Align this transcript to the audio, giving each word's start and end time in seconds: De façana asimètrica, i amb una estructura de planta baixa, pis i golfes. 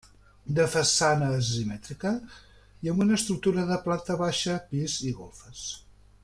De 0.59 0.63
façana 0.75 1.27
asimètrica, 1.41 2.13
i 2.87 2.93
amb 2.93 3.05
una 3.05 3.19
estructura 3.21 3.67
de 3.73 3.79
planta 3.87 4.19
baixa, 4.23 4.57
pis 4.73 4.97
i 5.11 5.15
golfes. 5.21 5.63